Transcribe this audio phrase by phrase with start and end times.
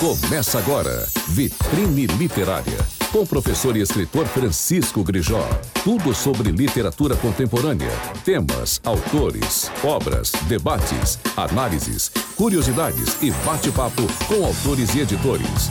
[0.00, 2.78] Começa agora, Vitrine Literária,
[3.12, 5.46] com o professor e escritor Francisco Grijó.
[5.84, 7.90] Tudo sobre literatura contemporânea,
[8.24, 15.68] temas, autores, obras, debates, análises, curiosidades e bate-papo com autores e editores.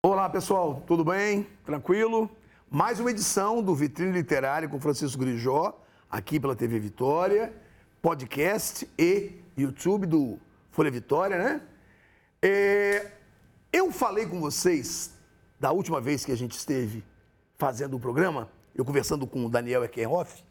[0.00, 1.44] Olá pessoal, tudo bem?
[1.66, 2.30] Tranquilo?
[2.70, 5.76] Mais uma edição do Vitrine Literária com Francisco Grijó,
[6.08, 7.52] aqui pela TV Vitória,
[8.00, 10.38] podcast e YouTube do
[10.72, 11.60] Folha Vitória, né?
[12.40, 13.10] É,
[13.70, 15.12] eu falei com vocês
[15.60, 17.04] da última vez que a gente esteve
[17.58, 20.42] fazendo o programa, eu conversando com o Daniel Eckenhoff,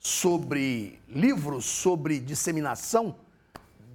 [0.00, 3.14] sobre livros sobre disseminação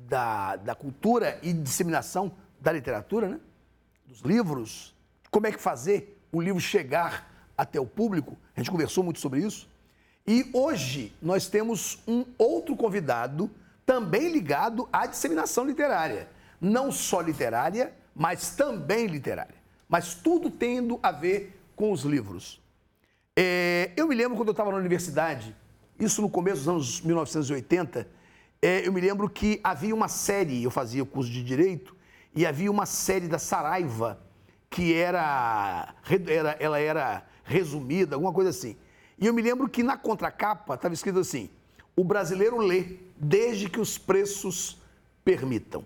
[0.08, 2.32] da, da cultura e disseminação
[2.62, 3.40] da literatura, né?
[4.08, 4.96] Dos livros,
[5.30, 8.38] como é que fazer o livro chegar até o público.
[8.56, 9.68] A gente conversou muito sobre isso.
[10.26, 13.52] E hoje nós temos um outro convidado
[13.86, 16.30] também ligado à disseminação literária.
[16.60, 19.56] Não só literária, mas também literária.
[19.88, 22.62] Mas tudo tendo a ver com os livros.
[23.36, 25.56] É, eu me lembro quando eu estava na universidade,
[26.00, 28.08] isso no começo dos anos 1980,
[28.62, 31.96] é, eu me lembro que havia uma série, eu fazia o curso de Direito,
[32.36, 34.20] e havia uma série da Saraiva,
[34.70, 35.94] que era,
[36.28, 38.78] era ela era resumida, alguma coisa assim.
[39.20, 41.50] E eu me lembro que na contracapa estava escrito assim:
[41.96, 44.78] o brasileiro lê desde que os preços
[45.24, 45.86] permitam.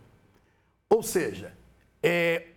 [0.89, 1.53] Ou seja,
[2.01, 2.47] é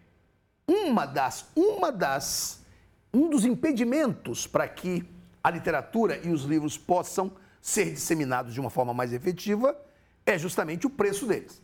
[0.67, 2.65] uma das, uma das,
[3.13, 5.05] um dos impedimentos para que
[5.43, 9.77] a literatura e os livros possam ser disseminados de uma forma mais efetiva
[10.25, 11.61] é justamente o preço deles.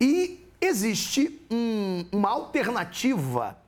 [0.00, 3.58] E existe um, uma alternativa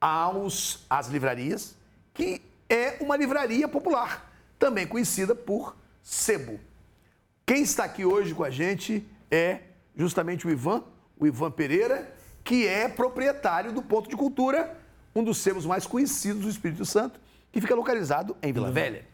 [0.00, 1.74] aos, às livrarias,
[2.14, 6.58] que é uma livraria popular, também conhecida por sebo.
[7.48, 9.60] Quem está aqui hoje com a gente é
[9.96, 10.84] justamente o Ivan,
[11.18, 14.78] o Ivan Pereira, que é proprietário do Ponto de Cultura,
[15.16, 17.18] um dos sebos mais conhecidos do Espírito Santo,
[17.50, 18.70] que fica localizado em Vila.
[18.70, 19.06] Velha.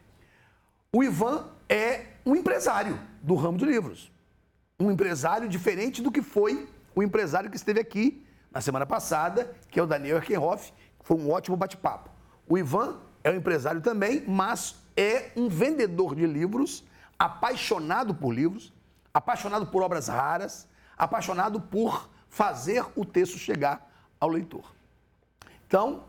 [0.93, 4.11] O Ivan é um empresário do ramo de livros.
[4.81, 9.79] Um empresário diferente do que foi o empresário que esteve aqui na semana passada, que
[9.79, 12.11] é o Daniel Erkenhoff, que foi um ótimo bate-papo.
[12.49, 16.83] O Ivan é um empresário também, mas é um vendedor de livros
[17.19, 18.73] apaixonado por livros,
[19.13, 24.65] apaixonado por obras raras, apaixonado por fazer o texto chegar ao leitor.
[25.67, 26.05] Então,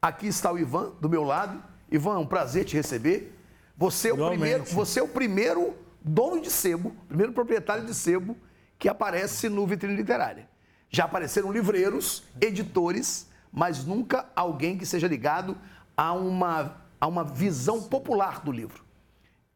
[0.00, 1.62] aqui está o Ivan do meu lado.
[1.90, 3.36] Ivan, é um prazer te receber.
[3.76, 8.36] Você é o primeiro, você é o primeiro dono de sebo, primeiro proprietário de sebo
[8.78, 10.48] que aparece no Vitrine Literária.
[10.88, 15.56] Já apareceram livreiros, editores, mas nunca alguém que seja ligado
[15.96, 18.84] a uma, a uma visão popular do livro.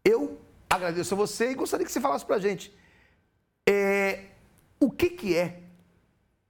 [0.04, 2.72] Eu agradeço a você e gostaria que você falasse para a gente
[3.68, 4.26] é,
[4.78, 5.60] o que, que é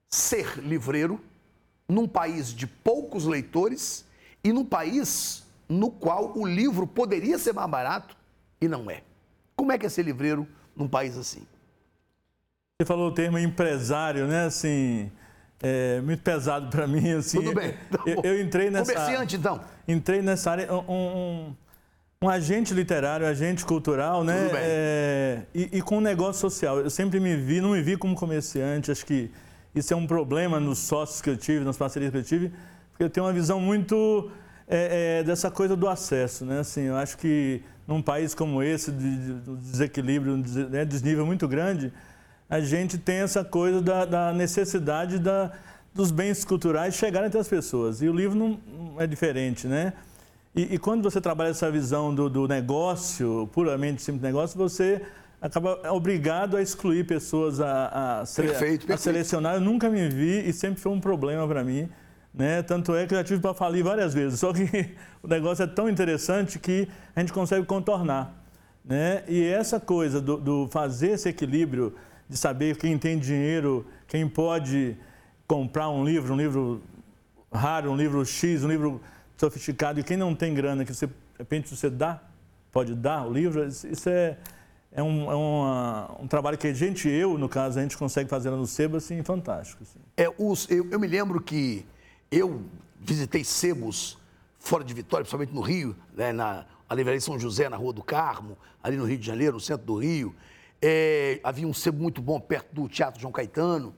[0.08, 1.20] ser livreiro
[1.88, 4.04] num país de poucos leitores
[4.44, 8.16] e num país no qual o livro poderia ser mais barato
[8.60, 9.02] e não é.
[9.56, 11.46] Como é que é ser livreiro num país assim?
[12.78, 14.46] Você falou o termo empresário, né?
[14.46, 15.10] Assim,
[15.62, 17.12] é muito pesado para mim.
[17.12, 17.76] Assim, Tudo bem.
[17.88, 18.92] Então, eu, eu, entrei nessa.
[18.92, 19.60] Comerciante, então.
[19.86, 20.72] Entrei nessa área.
[20.72, 21.56] Um, um,
[22.22, 24.50] um agente literário, agente cultural, né?
[24.52, 26.78] É, e, e, com um negócio social.
[26.78, 28.90] Eu sempre me vi, não me vi como comerciante.
[28.90, 29.30] Acho que
[29.74, 32.52] isso é um problema nos sócios que eu tive, nas parcerias que eu tive,
[32.90, 34.30] porque eu tenho uma visão muito
[34.68, 36.60] é, é, dessa coisa do acesso, né?
[36.60, 41.48] Assim, eu acho que num país como esse, de, de desequilíbrio, de né, desnível muito
[41.48, 41.90] grande,
[42.50, 45.52] a gente tem essa coisa da, da necessidade da,
[45.94, 48.02] dos bens culturais chegarem até as pessoas.
[48.02, 49.94] E o livro não, não é diferente, né?
[50.54, 55.00] E, e, quando você trabalha essa visão do, do negócio, puramente simples negócio, você
[55.40, 58.92] acaba obrigado a excluir pessoas a, a, perfeito, perfeito.
[58.92, 59.54] a selecionar.
[59.54, 61.88] Eu nunca me vi e sempre foi um problema para mim.
[62.34, 62.62] Né?
[62.62, 64.40] Tanto é que já tive para falir várias vezes.
[64.40, 64.64] Só que
[65.22, 68.34] o negócio é tão interessante que a gente consegue contornar.
[68.84, 69.22] Né?
[69.28, 71.94] E essa coisa do, do fazer esse equilíbrio,
[72.28, 74.96] de saber quem tem dinheiro, quem pode
[75.46, 76.82] comprar um livro, um livro
[77.52, 79.00] raro, um livro X, um livro
[79.40, 82.22] sofisticado e quem não tem grana, que você, de repente você dá,
[82.70, 84.36] pode dar o livro, isso é,
[84.92, 88.28] é, um, é uma, um trabalho que a gente, eu, no caso, a gente consegue
[88.28, 89.82] fazer no Sebo, assim, fantástico.
[89.82, 89.98] Assim.
[90.14, 91.86] É, os, eu, eu me lembro que
[92.30, 92.66] eu
[93.00, 94.18] visitei sebos
[94.58, 98.02] fora de Vitória, principalmente no Rio, né, na a livraria São José, na Rua do
[98.02, 100.34] Carmo, ali no Rio de Janeiro, no centro do Rio.
[100.82, 103.94] É, havia um sebo muito bom perto do Teatro João Caetano.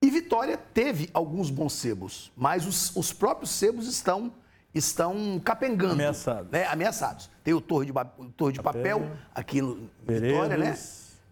[0.00, 4.32] E Vitória teve alguns bons sebos, mas os, os próprios sebos estão
[4.72, 5.94] estão capengando.
[5.94, 6.52] Ameaçados.
[6.52, 6.64] Né?
[6.66, 7.30] Ameaçados.
[7.42, 10.78] Tem o Torre de, o Torre de Papel, Papel aqui no Vitória, né?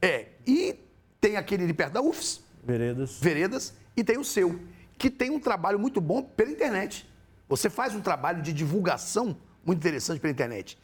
[0.03, 0.27] É.
[0.47, 0.77] E
[1.21, 3.19] tem aquele ali perto da UFS, Veredas.
[3.21, 3.75] Veredas.
[3.97, 4.61] E tem o seu,
[4.99, 7.09] que tem um trabalho muito bom pela internet.
[7.49, 10.77] Você faz um trabalho de divulgação muito interessante pela internet.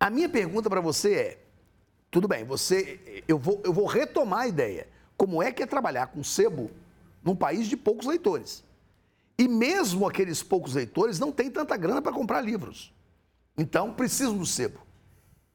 [0.00, 1.38] A minha pergunta para você é:
[2.10, 4.88] tudo bem, você, eu vou, eu vou retomar a ideia.
[5.16, 6.70] Como é que é trabalhar com sebo
[7.24, 8.62] num país de poucos leitores?
[9.38, 12.92] E mesmo aqueles poucos leitores não têm tanta grana para comprar livros.
[13.56, 14.78] Então precisam do sebo.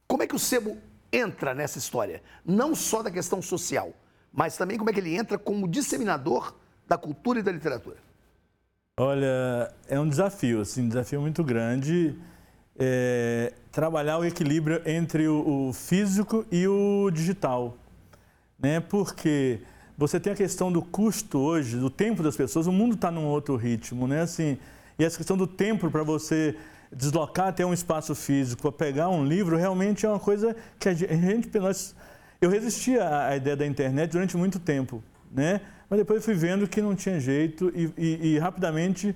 [0.07, 0.77] Como é que o sebo
[1.13, 2.21] entra nessa história?
[2.43, 3.93] Não só da questão social,
[4.33, 6.55] mas também como é que ele entra como disseminador
[6.87, 7.97] da cultura e da literatura.
[8.99, 12.19] Olha, é um desafio, assim, um desafio muito grande
[12.79, 17.77] é, trabalhar o equilíbrio entre o, o, físico e o digital,
[18.57, 18.79] né?
[18.79, 19.59] Porque
[19.99, 22.67] você tem a questão do custo hoje, do tempo das pessoas.
[22.67, 24.21] O mundo está num outro ritmo, né?
[24.21, 24.57] Assim,
[24.97, 26.55] e essa questão do tempo para você
[26.89, 30.93] deslocar até um espaço físico para pegar um livro realmente é uma coisa que a
[30.93, 31.93] gente, nós,
[32.39, 35.59] eu resistia à ideia da internet durante muito tempo, né?
[35.89, 39.13] Mas depois fui vendo que não tinha jeito e, e, e rapidamente,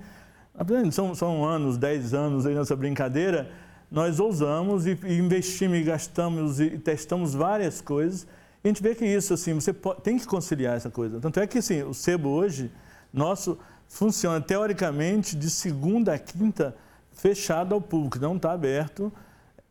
[0.91, 3.50] são, são anos, 10 anos aí nessa brincadeira,
[3.89, 8.27] nós ousamos e, e investimos e gastamos e testamos várias coisas.
[8.63, 11.19] E a gente vê que isso, assim, você pode, tem que conciliar essa coisa.
[11.19, 12.71] Tanto é que, assim, o sebo hoje,
[13.12, 13.57] nosso,
[13.88, 16.75] funciona teoricamente de segunda a quinta
[17.12, 19.12] fechado ao público, não está aberto,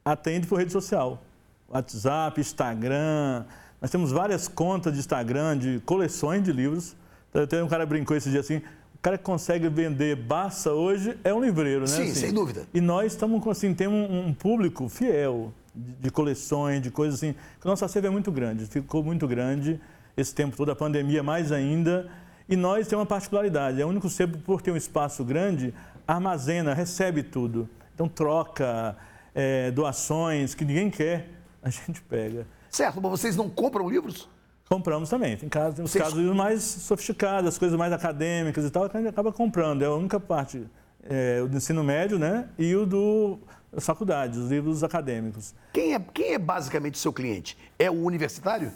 [0.04, 1.22] atende por rede social.
[1.68, 3.44] WhatsApp, Instagram,
[3.80, 6.94] nós temos várias contas de Instagram, de coleções de livros.
[7.34, 8.58] Até um cara brincou esse dia assim,
[8.94, 11.86] o cara que consegue vender Barça hoje é um livreiro, né?
[11.86, 12.66] Sim, assim, sem dúvida.
[12.72, 17.34] E nós estamos assim, temos um, um público fiel de, coleções, de coisas assim,
[17.64, 19.80] o nosso acervo é muito grande, ficou muito grande
[20.16, 22.10] esse tempo todo, a pandemia mais ainda.
[22.48, 25.72] E nós temos uma particularidade, é o único sebo, por ter um espaço grande,
[26.06, 27.68] armazena, recebe tudo.
[27.94, 28.96] Então troca,
[29.34, 31.28] é, doações que ninguém quer,
[31.62, 32.46] a gente pega.
[32.68, 34.28] Certo, mas vocês não compram livros?
[34.68, 35.36] Compramos também.
[35.36, 36.02] Tem casos, tem os Vocês...
[36.02, 39.82] casos mais sofisticados, as coisas mais acadêmicas e tal, que a gente acaba comprando.
[39.82, 40.66] É a única parte,
[41.04, 42.48] é, o do ensino médio, né?
[42.58, 43.38] E o do
[43.72, 45.54] das faculdades, os livros acadêmicos.
[45.72, 47.56] Quem é, quem é basicamente o seu cliente?
[47.78, 48.72] É o universitário?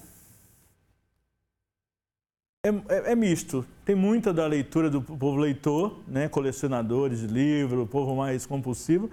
[2.65, 3.65] É, é, é, misto.
[3.85, 6.29] Tem muita da leitura do povo leitor, né?
[6.29, 9.11] colecionadores de livro, o povo mais compulsivo.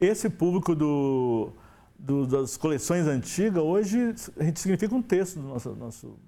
[0.00, 1.52] Esse público do
[1.98, 6.18] do, das coleções antigas, hoje a gente significa um terço do nosso, nosso,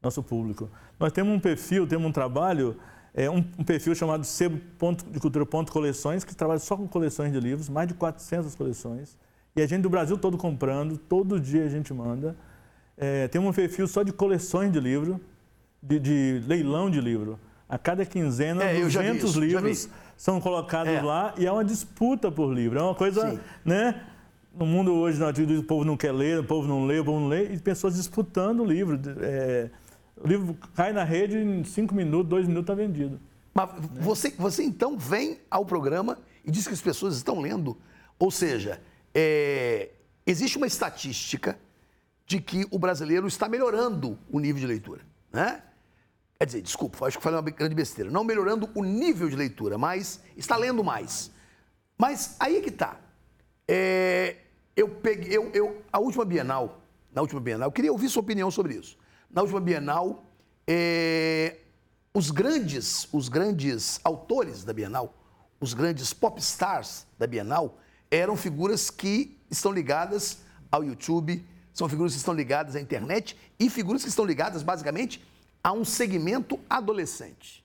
[0.00, 0.70] nosso público.
[1.00, 2.76] Nós temos um perfil, temos um trabalho,
[3.16, 6.86] é, um, um perfil chamado Sebo Ponto de Cultura Ponto Coleções, que trabalha só com
[6.86, 9.16] coleções de livros, mais de 400 coleções.
[9.56, 12.36] E a gente do Brasil todo comprando, todo dia a gente manda.
[12.94, 15.18] É, tem um perfil só de coleções de livro,
[15.82, 17.40] de, de leilão de livro.
[17.66, 21.00] A cada quinzena, é, 200 isso, livros são colocados é.
[21.00, 22.78] lá e é uma disputa por livro.
[22.78, 23.40] É uma coisa, Sim.
[23.64, 23.98] né?
[24.54, 27.28] no mundo hoje, o povo não quer ler, o povo não lê, o povo não
[27.28, 28.98] lê, e pessoas disputando o livro.
[29.20, 29.70] É,
[30.20, 33.20] o livro cai na rede em cinco minutos, dois minutos está vendido.
[33.52, 33.70] Mas
[34.00, 37.76] você, você então vem ao programa e diz que as pessoas estão lendo.
[38.18, 38.80] Ou seja,
[39.14, 39.90] é,
[40.26, 41.58] existe uma estatística
[42.26, 45.02] de que o brasileiro está melhorando o nível de leitura.
[45.32, 45.62] Né?
[46.38, 48.10] Quer dizer, desculpa, acho que falei uma grande besteira.
[48.10, 51.30] Não melhorando o nível de leitura, mas está lendo mais.
[51.96, 53.00] Mas aí é que está.
[53.66, 54.36] É,
[54.76, 56.82] eu peguei, eu, eu, a última Bienal,
[57.14, 58.98] na última Bienal, eu queria ouvir sua opinião sobre isso.
[59.30, 60.24] Na última Bienal,
[60.66, 61.58] é,
[62.14, 65.14] os grandes, os grandes autores da Bienal,
[65.60, 67.78] os grandes pop stars da Bienal,
[68.10, 70.38] eram figuras que estão ligadas
[70.70, 75.22] ao YouTube, são figuras que estão ligadas à internet e figuras que estão ligadas, basicamente,
[75.62, 77.64] a um segmento adolescente.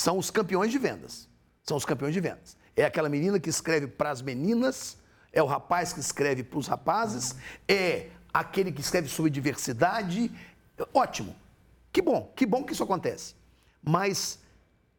[0.00, 1.28] São os campeões de vendas.
[1.62, 2.56] São os campeões de vendas.
[2.74, 4.98] É aquela menina que escreve para as meninas
[5.32, 7.36] é o rapaz que escreve para os rapazes,
[7.68, 10.30] é aquele que escreve sobre diversidade.
[10.92, 11.34] Ótimo.
[11.92, 13.34] Que bom, que bom que isso acontece.
[13.82, 14.38] Mas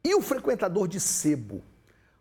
[0.03, 1.63] e o frequentador de sebo?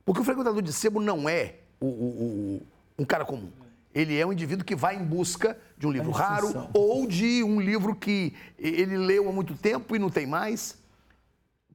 [0.05, 2.67] Porque o frequentador de sebo não é o, o, o,
[2.99, 3.51] um cara comum.
[3.93, 7.61] Ele é um indivíduo que vai em busca de um livro raro ou de um
[7.61, 10.79] livro que ele leu há muito tempo e não tem mais.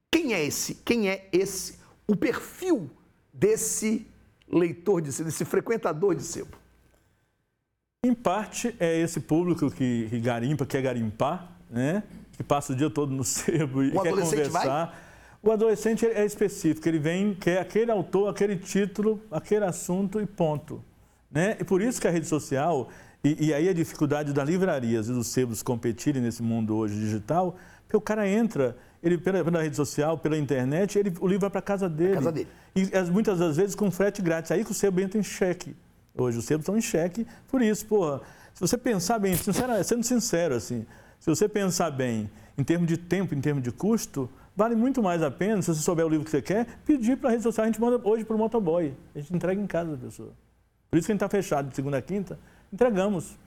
[0.10, 0.76] Quem é esse?
[0.76, 1.80] Quem é esse?
[2.08, 2.90] O perfil
[3.34, 4.08] desse
[4.48, 6.58] leitor de sebo, esse frequentador de sebo?
[8.06, 12.04] Em parte é esse público que, que garimpa, quer garimpar, né?
[12.36, 14.86] que passa o dia todo no sebo e o quer conversar.
[14.86, 14.96] Vai?
[15.42, 20.84] O adolescente é específico, ele vem, quer aquele autor, aquele título, aquele assunto e ponto.
[21.32, 21.56] Né?
[21.60, 22.90] E por isso que a rede social,
[23.24, 27.56] e, e aí a dificuldade das livrarias e dos sebos competirem nesse mundo hoje digital,
[27.84, 31.50] porque o cara entra ele pela, pela rede social, pela internet, ele, o livro vai
[31.52, 32.16] para casa dele.
[32.16, 32.48] casa dele.
[32.76, 34.52] E muitas das vezes com frete grátis.
[34.52, 35.76] Aí que o sebo entra em xeque.
[36.18, 38.22] Hoje os sebos estão em xeque por isso, porra.
[38.52, 40.88] Se você pensar bem, sincero, sendo sincero, assim,
[41.20, 45.22] Se você pensar bem, em termos de tempo, em termos de custo, vale muito mais
[45.22, 47.64] a pena, se você souber o livro que você quer, pedir para a rede social.
[47.64, 48.94] A gente manda hoje para o motoboy.
[49.14, 50.32] A gente entrega em casa da pessoa.
[50.90, 52.40] Por isso que a gente está fechado de segunda a quinta.
[52.72, 53.38] Entregamos.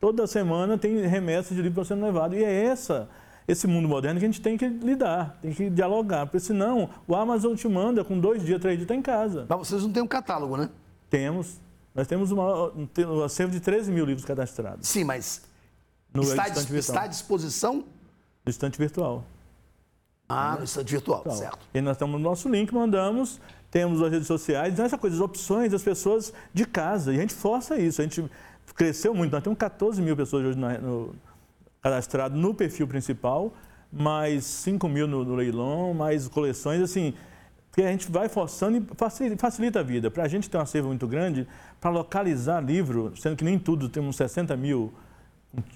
[0.00, 2.34] Toda semana tem remessas de livro sendo levado.
[2.34, 3.08] E é essa,
[3.48, 6.26] esse mundo moderno que a gente tem que lidar, tem que dialogar.
[6.26, 9.46] Porque senão o Amazon te manda com dois dias, três dias, está em casa.
[9.48, 10.68] Mas vocês não têm um catálogo, né?
[11.08, 11.58] Temos.
[11.94, 14.86] Nós temos uma, um acervo de 13 mil livros cadastrados.
[14.86, 15.47] Sim, mas
[16.12, 17.84] no está, está à disposição?
[18.44, 19.24] No estante virtual.
[20.28, 21.58] Ah, no estante virtual, virtual, certo.
[21.72, 25.22] E nós estamos no nosso link, mandamos, temos as redes sociais, então essa coisa, as
[25.22, 27.12] opções das pessoas de casa.
[27.12, 28.00] E a gente força isso.
[28.00, 28.30] A gente
[28.74, 31.14] cresceu muito, nós temos 14 mil pessoas hoje no,
[31.80, 33.52] cadastradas no perfil principal,
[33.90, 37.14] mais 5 mil no, no leilão, mais coleções, assim,
[37.72, 40.10] que a gente vai forçando e facilita a vida.
[40.10, 41.46] Para a gente ter um acervo muito grande,
[41.80, 44.92] para localizar livro, sendo que nem tudo, temos 60 mil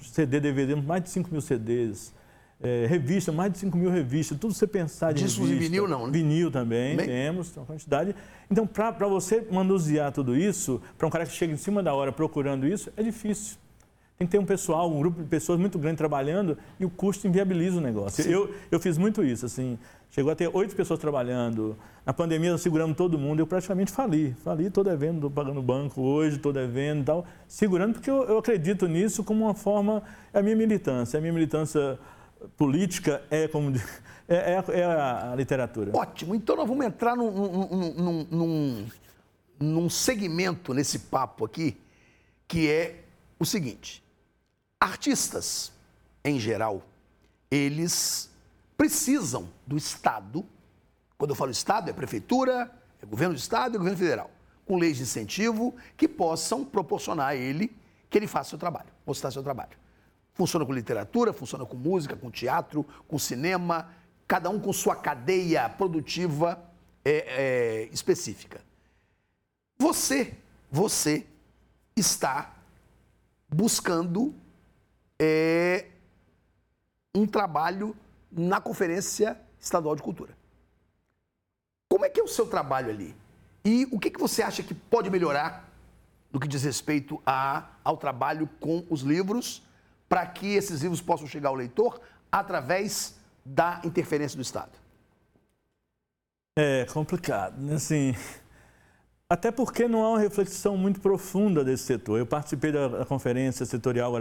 [0.02, 2.12] CD, DVD, mais de 5 mil CDs,
[2.60, 5.62] é, revista, mais de 5 mil revistas, tudo você pensar de Discos revista.
[5.62, 6.12] de vinil não, né?
[6.12, 8.14] Vinil também, temos, uma quantidade.
[8.50, 12.12] Então, para você manusear tudo isso, para um cara que chega em cima da hora
[12.12, 13.56] procurando isso, é difícil.
[14.26, 17.80] Tem um pessoal, um grupo de pessoas muito grande trabalhando e o custo inviabiliza o
[17.80, 18.28] negócio.
[18.30, 19.78] Eu, eu fiz muito isso, assim,
[20.10, 21.76] chegou a ter oito pessoas trabalhando.
[22.04, 24.34] Na pandemia, nós seguramos todo mundo, eu praticamente fali.
[24.44, 27.26] Fali, estou devendo, estou pagando banco hoje, estou devendo e tal.
[27.48, 30.02] Segurando, porque eu, eu acredito nisso como uma forma,
[30.32, 31.98] é a minha militância, a minha militância
[32.56, 33.72] política é como
[34.28, 35.92] é, é, é a, a, literatura.
[35.94, 36.34] Ótimo.
[36.34, 38.86] Então nós vamos entrar num, num, num,
[39.60, 41.76] num segmento nesse papo aqui
[42.52, 43.04] que é
[43.38, 44.01] o seguinte:
[44.82, 45.70] artistas,
[46.24, 46.82] em geral,
[47.48, 48.28] eles
[48.76, 50.44] precisam do Estado.
[51.16, 52.68] Quando eu falo Estado, é prefeitura,
[53.00, 54.30] é governo do Estado e é governo federal,
[54.66, 57.72] com leis de incentivo que possam proporcionar a ele
[58.10, 59.78] que ele faça seu trabalho, mostrar seu trabalho.
[60.34, 63.88] Funciona com literatura, funciona com música, com teatro, com cinema,
[64.26, 66.60] cada um com sua cadeia produtiva
[67.04, 68.60] é, é, específica.
[69.78, 70.34] Você,
[70.70, 71.24] você
[71.96, 72.52] está
[73.48, 74.34] buscando
[75.18, 75.86] é,
[77.14, 77.96] um trabalho
[78.30, 80.36] na Conferência Estadual de Cultura.
[81.88, 83.14] Como é que é o seu trabalho ali?
[83.64, 85.68] E o que, que você acha que pode melhorar
[86.32, 89.62] no que diz respeito a, ao trabalho com os livros
[90.08, 92.00] para que esses livros possam chegar ao leitor
[92.30, 93.14] através
[93.44, 94.72] da interferência do Estado?
[96.58, 97.74] É complicado, né?
[97.74, 98.14] assim,
[99.28, 102.18] até porque não há uma reflexão muito profunda desse setor.
[102.18, 104.14] Eu participei da, conferência setorial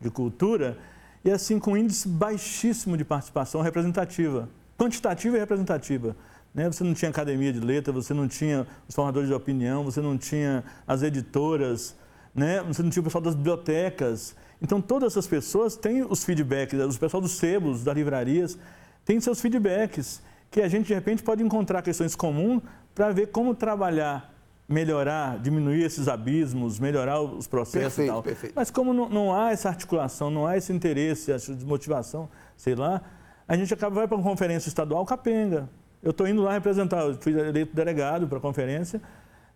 [0.00, 0.78] de cultura
[1.24, 6.16] e assim com índice baixíssimo de participação representativa, quantitativa e representativa.
[6.54, 6.66] Né?
[6.66, 10.16] Você não tinha academia de letra, você não tinha os formadores de opinião, você não
[10.16, 11.96] tinha as editoras,
[12.34, 12.62] né?
[12.62, 14.34] você não tinha o pessoal das bibliotecas.
[14.60, 18.58] Então, todas essas pessoas têm os feedbacks, o pessoal dos sebos, das livrarias,
[19.04, 22.62] tem seus feedbacks, que a gente, de repente, pode encontrar questões comuns
[22.94, 24.34] para ver como trabalhar,
[24.68, 28.22] melhorar, diminuir esses abismos, melhorar os processos perfeito, e tal.
[28.22, 28.52] Perfeito.
[28.54, 33.00] Mas como não, não, há essa articulação, não há esse interesse, essa desmotivação, sei lá,
[33.46, 35.70] a gente acaba vai para uma conferência estadual capenga.
[36.02, 39.00] Eu estou indo lá representar, eu fui eleito delegado para a conferência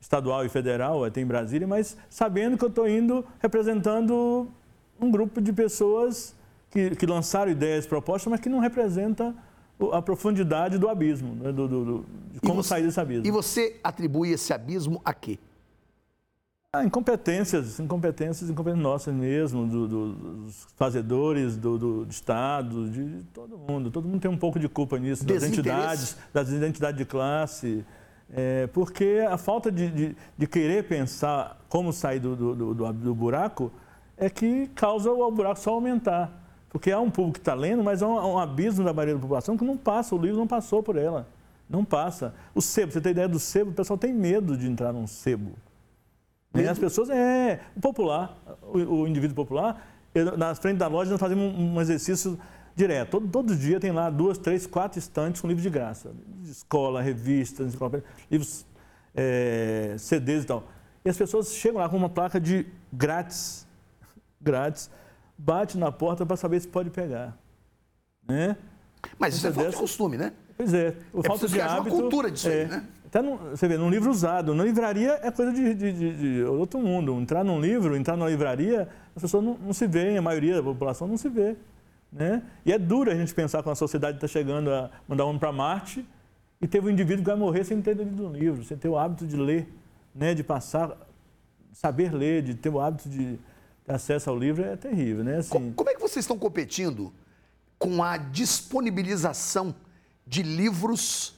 [0.01, 4.49] estadual e federal, até em Brasília, mas sabendo que eu estou indo representando
[4.99, 6.35] um grupo de pessoas
[6.71, 9.35] que, que lançaram ideias, propostas, mas que não representa
[9.93, 11.53] a profundidade do abismo, né?
[11.53, 13.27] do, do, do, de como você, sair desse abismo.
[13.27, 15.39] E você atribui esse abismo a quê?
[16.75, 23.59] Ah, incompetências, incompetências, incompetências nossas mesmo, do, do, dos fazedores, do, do, Estado, de todo
[23.59, 23.91] mundo.
[23.91, 27.85] Todo mundo tem um pouco de culpa nisso, das entidades, das identidades de classe.
[28.33, 33.15] É, porque a falta de, de, de, querer pensar como sair do, do, do, do
[33.15, 33.71] buraco
[34.17, 36.42] é que causa o buraco só aumentar.
[36.73, 39.21] Porque há um público que está lendo, mas há um, um, abismo da maioria da
[39.21, 41.29] população que não passa, o livro não passou por ela.
[41.69, 42.35] Não passa.
[42.55, 45.53] O sebo, você tem ideia do sebo, o pessoal tem medo de entrar num sebo.
[46.55, 51.11] E as pessoas, é, o popular, o, o indivíduo popular, eu, na frente da loja
[51.11, 52.39] nós fazemos um, um exercício
[52.75, 53.11] direto.
[53.11, 56.11] Todo, todo, dia tem lá duas, três, quatro estantes com livros de graça.
[56.43, 57.75] Escola, revistas,
[58.31, 58.65] livros,
[59.15, 60.65] é, CDs e tal.
[61.05, 63.67] E as pessoas chegam lá com uma placa de grátis
[64.43, 64.91] grátis,
[65.37, 67.37] bate na porta para saber se pode pegar.
[68.27, 68.57] Né?
[69.19, 70.33] Mas isso é falta de costume, né?
[70.57, 70.97] Pois é.
[71.13, 71.95] O é falta de hábito.
[71.95, 72.87] uma cultura disso é, aí, né?
[73.07, 74.55] Até no, você vê, num livro usado.
[74.55, 77.13] Na livraria é coisa de, de, de, de, outro mundo.
[77.21, 80.63] Entrar num livro, entrar numa livraria, as pessoas não, não se veem, a maioria da
[80.63, 81.57] população não se vê.
[82.11, 82.43] Né?
[82.65, 85.39] E é duro a gente pensar que a sociedade está chegando a mandar um homem
[85.39, 86.07] para Marte
[86.61, 88.97] e teve um indivíduo que vai morrer sem ter lido um livro, sem ter o
[88.97, 89.69] hábito de ler,
[90.15, 90.33] né?
[90.33, 90.97] de passar,
[91.73, 93.39] saber ler, de ter o hábito de,
[93.87, 95.39] acesso ao livro é terrível, né?
[95.39, 95.73] Assim...
[95.73, 97.13] Como é que vocês estão competindo
[97.79, 99.75] com a disponibilização
[100.27, 101.35] de livros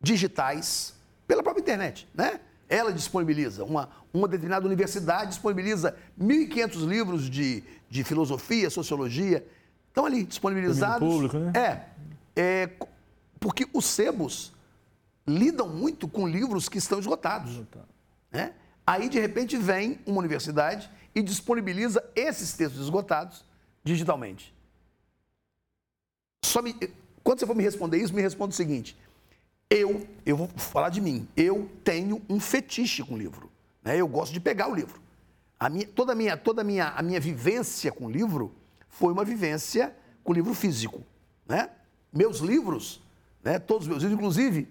[0.00, 0.94] digitais
[1.26, 2.40] pela própria internet, né?
[2.68, 9.46] Ela disponibiliza, uma, uma determinada universidade disponibiliza 1.500 livros de, de filosofia, sociologia,
[9.88, 11.06] estão ali disponibilizados.
[11.06, 11.52] Público, né?
[11.54, 11.84] É,
[12.40, 12.70] é,
[13.38, 14.52] porque os sebos
[15.26, 17.60] lidam muito com livros que estão esgotados.
[18.30, 18.52] Né?
[18.86, 23.44] Aí, de repente, vem uma universidade e disponibiliza esses textos esgotados
[23.82, 24.54] digitalmente.
[26.44, 26.74] Só me,
[27.22, 28.96] quando você for me responder isso, me responda o seguinte:
[29.68, 33.50] eu, eu vou falar de mim, eu tenho um fetiche com o livro.
[33.82, 33.96] Né?
[33.96, 35.00] Eu gosto de pegar o livro.
[35.58, 38.52] A minha, toda a minha, toda a minha, a minha vivência com o livro
[38.88, 41.04] foi uma vivência com o livro físico.
[41.46, 41.70] Né?
[42.12, 43.00] Meus livros,
[43.44, 44.68] né, todos os meus livros, inclusive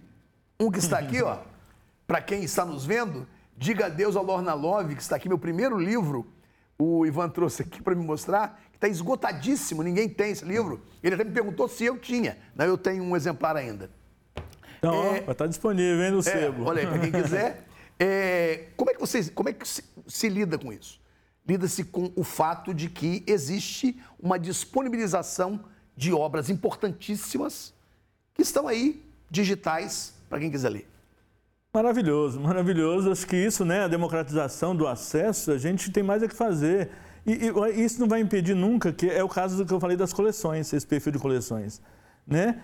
[0.60, 1.39] um que está aqui, ó,
[2.05, 3.25] para quem está nos vendo,
[3.60, 6.25] Diga Adeus ao Lorna Love, que está aqui, meu primeiro livro,
[6.78, 10.82] o Ivan trouxe aqui para me mostrar, que está esgotadíssimo, ninguém tem esse livro.
[11.04, 12.66] Ele até me perguntou se eu tinha, né?
[12.66, 13.92] eu tenho um exemplar ainda.
[14.78, 16.63] Então, está é, tá disponível, hein, no é, sebo.
[16.63, 17.66] Olha aí, para quem quiser.
[18.01, 21.01] É, como é que você, como é que se, se lida com isso?
[21.46, 25.66] Lida-se com o fato de que existe uma disponibilização
[25.98, 27.74] de obras importantíssimas
[28.34, 30.88] que estão aí digitais para quem quiser ler.
[31.71, 33.11] Maravilhoso, maravilhoso.
[33.11, 36.89] Acho que isso, né, a democratização do acesso, a gente tem mais a que fazer.
[37.23, 39.95] E, e, isso não vai impedir nunca, que é o caso do que eu falei
[39.95, 41.79] das coleções, esse perfil de coleções.
[42.25, 42.59] Né?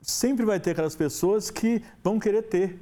[0.00, 2.78] Sempre vai ter aquelas pessoas que vão querer ter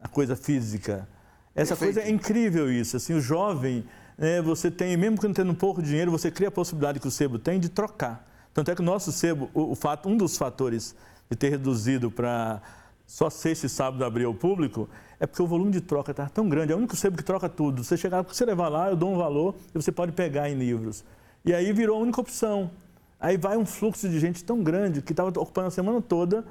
[0.00, 1.08] a coisa física.
[1.54, 1.94] Essa Perfeito.
[1.94, 2.96] coisa é incrível isso.
[2.96, 3.84] Assim, o jovem,
[4.16, 6.98] né, você tem, mesmo que não tendo um pouco de dinheiro, você cria a possibilidade
[6.98, 8.28] que o sebo tem de trocar.
[8.52, 10.96] Tanto é que o nosso sebo, o, o fato, um dos fatores
[11.30, 12.60] de ter reduzido para
[13.08, 14.86] só sexta e sábado abrir ao público,
[15.18, 16.72] é porque o volume de troca está tão grande.
[16.72, 17.82] É o único sebo que troca tudo.
[17.82, 21.02] Você chegar, você levar lá, eu dou um valor e você pode pegar em livros.
[21.42, 22.70] E aí virou a única opção.
[23.18, 26.44] Aí vai um fluxo de gente tão grande que estava ocupando a semana toda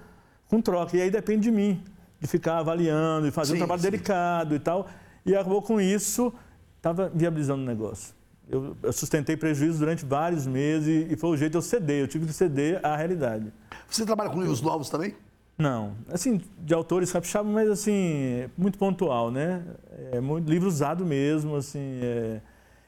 [0.49, 0.97] com troca.
[0.97, 1.83] E aí depende de mim,
[2.19, 3.91] de ficar avaliando e fazer sim, um trabalho sim.
[3.91, 4.87] delicado e tal.
[5.23, 6.33] E acabou com isso,
[6.75, 8.15] estava viabilizando o negócio.
[8.49, 12.01] Eu, eu, sustentei prejuízo durante vários meses e, e foi o jeito de eu ceder.
[12.01, 13.53] Eu tive que ceder à realidade.
[13.87, 15.13] Você trabalha com livros novos também?
[15.57, 19.63] Não, assim, de autores capixabas, mas assim, muito pontual, né?
[20.11, 22.39] É muito livro usado mesmo, assim, é...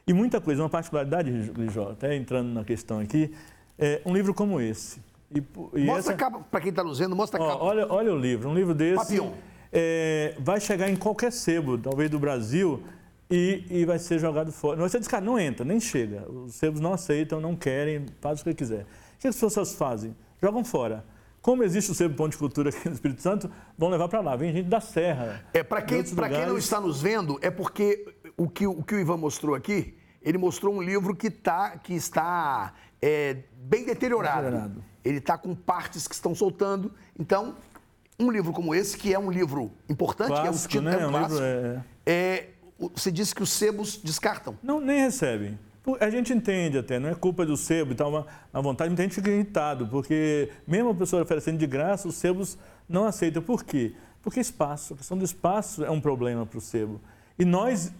[0.06, 3.32] e muita coisa, uma particularidade, Lijó, até entrando na questão aqui,
[3.76, 5.00] é um livro como esse.
[5.34, 5.42] E,
[5.74, 6.12] e mostra essa...
[6.12, 7.64] a capa, para quem está nos vendo, mostra a capa.
[7.64, 9.20] Olha, olha o livro, um livro desse
[9.72, 12.82] é, vai chegar em qualquer sebo, talvez do Brasil,
[13.30, 14.76] e, e vai ser jogado fora.
[14.76, 16.28] Não, você diz, cara, não entra, nem chega.
[16.30, 18.82] Os sebos não aceitam, não querem, faz o que quiser.
[18.82, 20.14] O que as pessoas fazem?
[20.42, 21.04] Jogam fora.
[21.42, 24.36] Como existe o Sebo Ponto de Cultura aqui no Espírito Santo, vão levar para lá.
[24.36, 25.44] Vem gente da Serra.
[25.54, 28.98] É, para quem, quem não está nos vendo, é porque o que, o que o
[28.98, 34.42] Ivan mostrou aqui, ele mostrou um livro que, tá, que está é, bem deteriorado.
[34.42, 34.84] deteriorado.
[35.02, 36.92] Ele está com partes que estão soltando.
[37.18, 37.56] Então,
[38.18, 41.02] um livro como esse, que é um livro importante, clássico, que é um título né?
[41.02, 41.84] é um clássico, é...
[42.06, 42.48] É,
[42.94, 44.58] você disse que os sebos descartam.
[44.62, 45.58] Não, nem recebem.
[45.98, 49.02] A gente entende até, não é culpa do sebo e tal, uma, uma vontade, muita
[49.02, 53.42] gente fica irritado, porque mesmo a pessoa oferecendo de graça, os sebos não aceitam.
[53.42, 53.94] Por quê?
[54.22, 57.00] Porque espaço, a questão do espaço é um problema para o sebo.
[57.38, 57.90] E nós,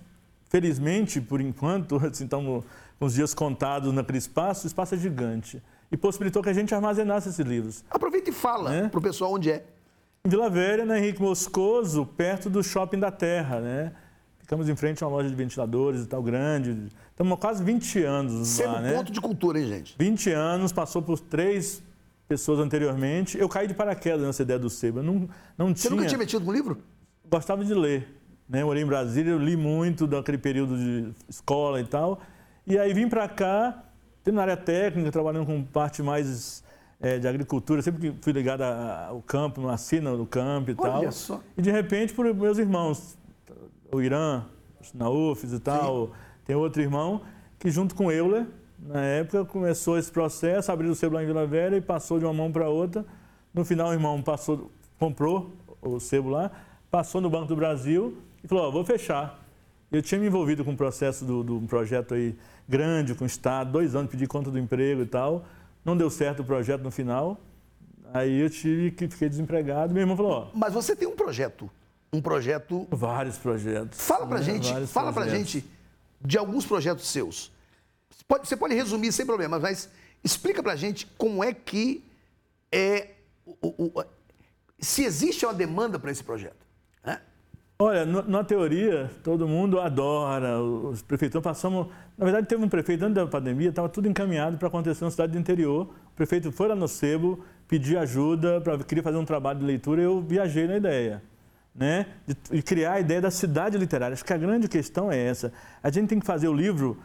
[0.50, 2.64] felizmente, por enquanto, assim, estamos
[2.98, 5.62] com os dias contados naquele espaço, o espaço é gigante.
[5.90, 7.82] E possibilitou que a gente armazenasse esses livros.
[7.90, 8.88] Aproveita e fala né?
[8.88, 9.64] para o pessoal onde é.
[10.22, 13.92] Em Vila Velha, na Henrique Moscoso, perto do Shopping da Terra, né?
[14.50, 16.88] Ficamos em frente a uma loja de ventiladores e tal, grande.
[17.12, 18.94] Estamos há quase 20 anos Sendo lá, né?
[18.94, 19.94] ponto de cultura, hein, gente?
[19.96, 21.80] 20 anos, passou por três
[22.26, 23.38] pessoas anteriormente.
[23.38, 24.98] Eu caí de paraquedas nessa ideia do sebo.
[24.98, 25.90] Eu não, não Você tinha...
[25.92, 26.78] nunca tinha metido no livro?
[27.30, 28.08] Gostava de ler.
[28.48, 28.62] Né?
[28.62, 32.20] Eu morei em Brasília, eu li muito daquele período de escola e tal.
[32.66, 33.84] E aí vim para cá,
[34.26, 36.64] na área técnica, trabalhando com parte mais
[37.00, 41.12] é, de agricultura, sempre que fui ligado ao campo, nasci no campo e Olha tal.
[41.12, 41.40] Só.
[41.56, 43.16] E de repente, por meus irmãos,
[43.92, 44.44] o Irã,
[44.94, 46.06] na UFES e tal.
[46.06, 46.12] Sim.
[46.44, 47.22] Tem outro irmão
[47.58, 48.46] que, junto com Euler,
[48.78, 52.24] na época, começou esse processo, abriu o sebo lá em Vila Velha e passou de
[52.24, 53.04] uma mão para outra.
[53.52, 56.50] No final, o irmão passou, comprou o sebo lá,
[56.90, 59.38] passou no Banco do Brasil e falou: oh, vou fechar.
[59.92, 62.36] Eu tinha me envolvido com um processo de um projeto aí
[62.68, 65.44] grande com o Estado, dois anos, pedi conta do emprego e tal.
[65.84, 67.40] Não deu certo o projeto no final.
[68.14, 69.92] Aí eu tive que fiquei desempregado.
[69.92, 71.70] Meu irmão falou: Mas você tem um projeto
[72.12, 72.86] um projeto.
[72.90, 74.00] Vários projetos.
[74.00, 74.44] Fala pra né?
[74.44, 75.14] gente, fala projetos.
[75.14, 75.64] pra gente
[76.20, 77.52] de alguns projetos seus.
[78.10, 79.88] Você pode, você pode resumir sem problemas, mas
[80.22, 82.04] explica pra gente como é que
[82.72, 83.10] é.
[83.46, 84.04] O, o,
[84.78, 86.66] se existe uma demanda para esse projeto.
[87.04, 87.20] Né?
[87.78, 91.88] Olha, no, na teoria, todo mundo adora, os prefeitos passamos.
[92.16, 95.32] Na verdade, teve um prefeito antes da pandemia, estava tudo encaminhado para acontecer na cidade
[95.32, 95.88] do interior.
[96.12, 100.02] O prefeito foi lá no sebo, pedir ajuda, para queria fazer um trabalho de leitura,
[100.02, 101.22] eu viajei na ideia.
[101.74, 102.06] Né?
[102.64, 104.14] Criar a ideia da cidade literária.
[104.14, 105.52] Acho que a grande questão é essa.
[105.82, 106.98] A gente tem que fazer o livro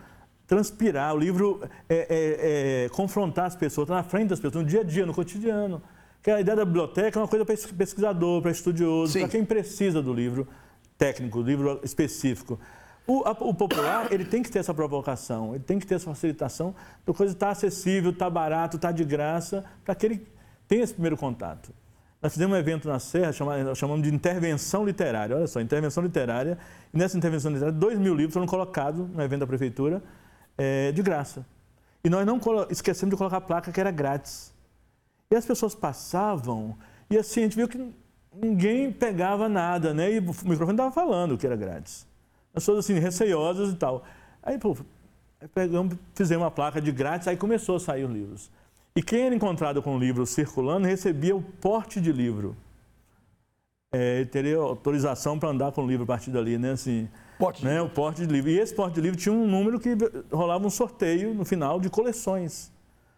[0.47, 4.69] transpirar, o livro é, é, é, confrontar as pessoas, estar na frente das pessoas, no
[4.69, 5.82] dia a dia, no cotidiano.
[6.21, 10.01] Que a ideia da biblioteca é uma coisa para pesquisador, para estudioso, para quem precisa
[10.01, 10.47] do livro
[10.97, 12.60] técnico, do livro específico.
[13.08, 16.06] O, a, o, popular, ele tem que ter essa provocação, ele tem que ter essa
[16.06, 16.73] facilitação
[17.06, 20.28] da coisa estar tá acessível, estar tá barato, estar tá de graça, para que ele
[20.67, 21.71] tenha esse primeiro contato.
[22.25, 25.35] Nós fizemos um evento na Serra, chamamos, chamamos de intervenção literária.
[25.35, 26.57] Olha só, intervenção literária.
[26.91, 30.01] E nessa intervenção literária, dois mil livros foram colocados no evento da prefeitura
[30.57, 31.45] é, de graça.
[32.03, 34.51] E nós não esquecemos de colocar a placa que era grátis.
[35.29, 36.75] E as pessoas passavam
[37.11, 37.93] e assim, a gente viu que
[38.33, 40.11] ninguém pegava nada, né?
[40.13, 42.07] E o microfone estava falando que era grátis.
[42.55, 44.03] As pessoas assim, receiosas e tal.
[44.41, 44.75] Aí, pô,
[45.53, 48.49] pegamos, fizemos uma placa de grátis, aí começou a sair os livros.
[48.97, 52.55] E quem era encontrado com o livro circulando recebia o porte de livro.
[53.91, 56.71] É, teria autorização para andar com o livro a partir dali, né?
[56.71, 57.81] Assim, porte né?
[57.81, 58.49] O porte de livro.
[58.49, 59.97] E esse porte de livro tinha um número que
[60.31, 62.71] rolava um sorteio no final de coleções.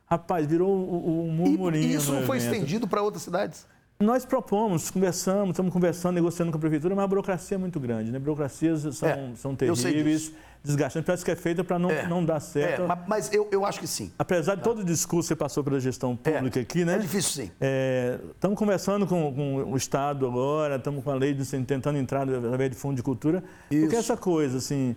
[0.07, 1.91] Rapaz, virou um murmurinho.
[1.91, 3.67] E isso não foi estendido para outras cidades?
[3.99, 8.11] Nós propomos, conversamos, estamos conversando, negociando com a prefeitura, mas a burocracia é muito grande,
[8.11, 8.19] né?
[8.19, 10.31] Burocracias são, é, são terríveis,
[10.63, 12.83] desgastantes, parece que é feita para não, é, não dar certo.
[12.83, 14.11] É, mas eu, eu acho que sim.
[14.19, 14.65] Apesar de tá.
[14.65, 16.93] todo o discurso que você passou pela gestão é, pública aqui, né?
[16.93, 17.51] É difícil sim.
[17.59, 22.29] É, estamos conversando com, com, o Estado agora, estamos com a lei de, tentando entrar
[22.29, 23.81] através de fundo de cultura, Isso.
[23.81, 24.95] porque essa coisa, assim,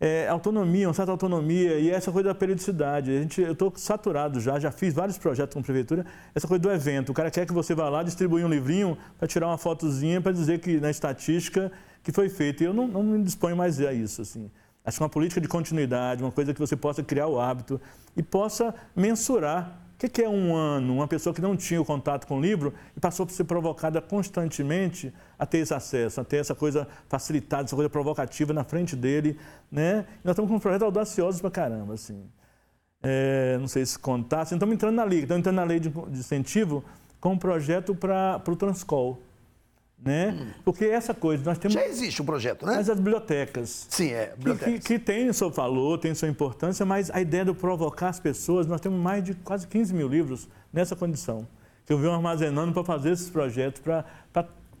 [0.00, 3.10] é, autonomia, uma certa autonomia e essa coisa da periodicidade.
[3.10, 6.62] A gente, eu estou saturado já, já fiz vários projetos com a prefeitura, essa coisa
[6.62, 7.10] do evento.
[7.10, 10.32] O cara quer que você vá lá distribuir um livrinho para tirar uma fotozinha para
[10.32, 11.70] dizer que na estatística
[12.02, 12.62] que foi feito.
[12.62, 14.22] E eu não, não me disponho mais a isso.
[14.22, 14.50] Assim.
[14.90, 17.80] Acho que uma política de continuidade, uma coisa que você possa criar o hábito
[18.16, 20.94] e possa mensurar o que é um ano?
[20.94, 24.00] Uma pessoa que não tinha o contato com o livro e passou a ser provocada
[24.00, 28.96] constantemente a ter esse acesso, a ter essa coisa facilitada, essa coisa provocativa na frente
[28.96, 29.38] dele.
[29.70, 30.04] Né?
[30.24, 31.94] E nós estamos com um projeto audacioso pra caramba.
[31.94, 32.24] Assim.
[33.00, 34.40] É, não sei se contar.
[34.40, 36.82] Assim, estamos entrando na lei, estamos entrando na lei de, incentivo
[37.20, 39.22] com um projeto para o Transcol
[40.04, 40.36] né?
[40.38, 40.46] Hum.
[40.64, 41.74] Porque essa coisa, nós temos...
[41.74, 42.76] Já existe um projeto, né?
[42.76, 43.86] Mas as bibliotecas.
[43.90, 44.74] Sim, é, bibliotecas.
[44.74, 48.18] Que, que, que tem seu valor, tem sua importância, mas a ideia de provocar as
[48.18, 51.46] pessoas, nós temos mais de quase 15 mil livros nessa condição,
[51.84, 54.04] que eu venho armazenando para fazer esses projetos, para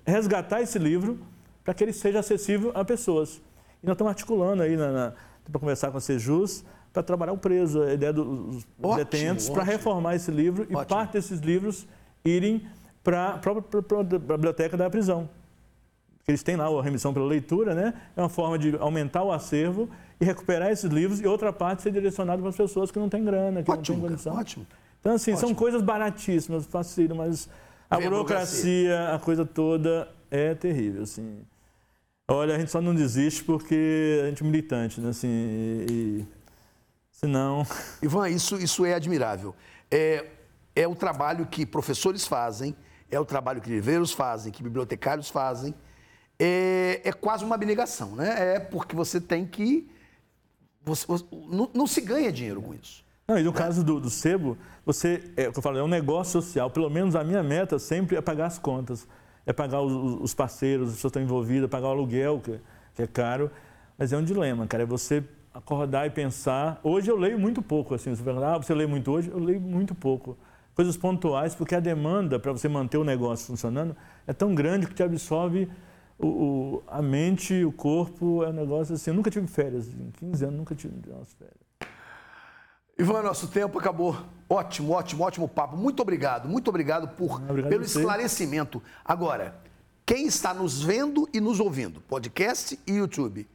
[0.06, 1.18] resgatar esse livro,
[1.64, 3.40] para que ele seja acessível a pessoas.
[3.82, 7.92] E nós estamos articulando aí, para conversar com a Sejus, para trabalhar o preso, a
[7.92, 10.82] ideia dos ótimo, detentos, para reformar esse livro ótimo.
[10.82, 11.86] e parte desses livros
[12.24, 12.66] irem
[13.02, 15.28] para a própria biblioteca da prisão.
[16.28, 17.94] Eles têm lá a remissão pela leitura, né?
[18.16, 19.88] É uma forma de aumentar o acervo
[20.20, 23.24] e recuperar esses livros e outra parte ser direcionada para as pessoas que não têm
[23.24, 24.36] grana, que ótimo, não têm condição.
[24.36, 24.66] Ótimo.
[25.00, 25.48] Então, assim, ótimo.
[25.48, 27.48] são coisas baratíssimas, facílimas, mas
[27.88, 31.40] a Vem burocracia, a, coisa toda é terrível, assim.
[32.28, 35.08] Olha, a gente só não desiste porque a gente é militante, né?
[35.08, 35.28] Assim,
[35.90, 36.24] e,
[37.10, 37.66] senão...
[38.00, 39.54] Ivan, isso, isso é admirável.
[39.90, 40.26] É,
[40.76, 42.76] é o trabalho que professores fazem,
[43.10, 45.74] é o trabalho que livreiros fazem, que bibliotecários fazem.
[46.38, 48.54] É, é quase uma abnegação, né?
[48.54, 49.90] É porque você tem que.
[50.82, 53.04] Você, você não, não, se ganha dinheiro com isso.
[53.28, 53.56] Não, e no né?
[53.56, 56.70] caso do, do sebo, você, é eu falo, é um negócio social.
[56.70, 59.06] Pelo menos a minha meta sempre é pagar as contas.
[59.44, 59.92] É pagar os,
[60.22, 62.58] os parceiros, as pessoas que estão envolvidas, pagar o aluguel, que,
[62.94, 63.50] que é caro.
[63.98, 64.84] Mas é um dilema, cara.
[64.84, 66.80] É você acordar e pensar.
[66.82, 68.14] Hoje eu leio muito pouco, assim.
[68.14, 69.28] Você fala, ah, você lê muito hoje?
[69.30, 70.38] Eu leio muito pouco
[70.74, 74.94] coisas pontuais, porque a demanda para você manter o negócio funcionando é tão grande que
[74.94, 75.68] te absorve
[76.18, 79.10] o, o, a mente, o corpo, é um negócio assim.
[79.10, 81.56] Eu nunca tive férias, em 15 anos nunca tive umas férias.
[82.98, 84.14] Ivan, nosso tempo acabou.
[84.48, 85.76] Ótimo, ótimo, ótimo papo.
[85.76, 88.82] Muito obrigado, muito obrigado por, obrigado pelo esclarecimento.
[89.02, 89.58] Agora,
[90.04, 93.48] quem está nos vendo e nos ouvindo, podcast e YouTube,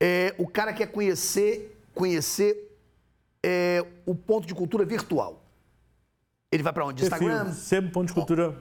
[0.00, 2.78] é, o cara quer conhecer, conhecer
[3.42, 5.39] é, o ponto de cultura virtual.
[6.52, 7.04] Ele vai para onde?
[7.04, 7.52] Instagram?
[7.52, 8.56] Sebo Ponto de Cultura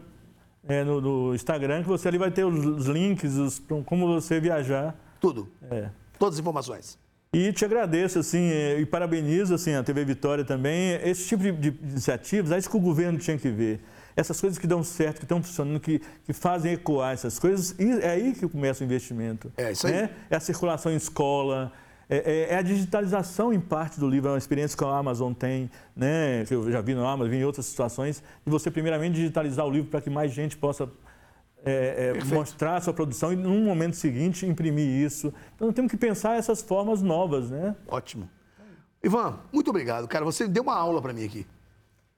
[0.68, 4.96] é, no, no, Instagram, que você ali vai ter os, links, os, como você viajar.
[5.20, 5.50] Tudo.
[5.72, 5.90] É.
[6.20, 7.00] Todas as informações.
[7.34, 11.00] E te agradeço, assim, é, e parabenizo, assim, a TV Vitória também.
[11.04, 13.80] Esse tipo de, de iniciativas, é isso que o governo tinha que ver.
[14.16, 18.12] Essas coisas que dão certo, que estão funcionando, que, que fazem ecoar essas coisas, é
[18.12, 19.52] aí que começa o investimento.
[19.58, 19.94] É isso aí.
[19.94, 20.10] Né?
[20.30, 21.72] É a circulação em escola,
[22.10, 25.32] é, é, é, a digitalização em parte do livro, é uma experiência que a Amazon
[25.32, 29.14] tem, né, que eu já vi no Amazon, vi em outras situações, de você primeiramente
[29.14, 30.90] digitalizar o livro para que mais gente possa
[31.64, 35.32] é, é, mostrar a sua produção e, num momento seguinte, imprimir isso.
[35.56, 37.76] Então, temos que pensar essas formas novas, né?
[37.88, 38.28] Ótimo.
[39.04, 40.26] Ivan, muito obrigado, cara.
[40.26, 41.46] Você deu uma aula para mim aqui.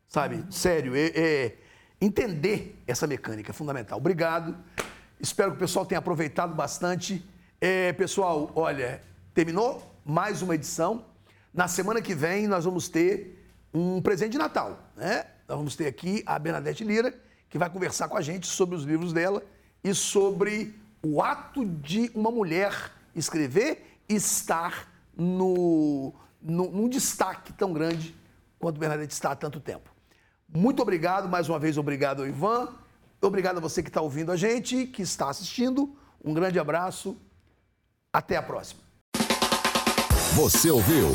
[0.08, 0.46] sabe?
[0.50, 1.58] Sério, é, é,
[2.00, 3.98] entender essa mecânica é fundamental.
[3.98, 4.56] Obrigado.
[5.20, 7.24] Espero que o pessoal tenha aproveitado bastante.
[7.60, 9.02] É, pessoal, olha,
[9.34, 11.06] terminou mais uma edição.
[11.54, 15.26] Na semana que vem nós vamos ter um presente de Natal, né?
[15.48, 17.14] Nós vamos ter aqui a Bernadette Lira,
[17.50, 19.44] que vai conversar com a gente sobre os livros dela
[19.84, 22.74] e sobre o ato de uma mulher
[23.16, 28.16] escrever e estar no, no, num destaque tão grande
[28.60, 29.90] quanto Bernadette está há tanto tempo.
[30.48, 32.70] Muito obrigado, mais uma vez, obrigado, Ivan.
[33.22, 35.96] Obrigado a você que está ouvindo a gente, que está assistindo.
[36.24, 37.18] Um grande abraço.
[38.14, 38.91] Até a próxima.
[40.34, 41.10] Você ouviu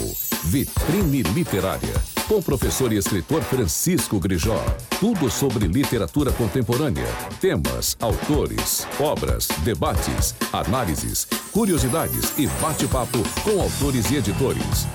[0.44, 1.94] Vitrine Literária
[2.28, 4.62] com o professor e escritor Francisco Grijó.
[5.00, 7.06] Tudo sobre literatura contemporânea,
[7.40, 14.86] temas, autores, obras, debates, análises, curiosidades e bate-papo com autores e editores.